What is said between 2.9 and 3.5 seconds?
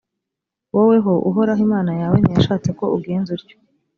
ugenza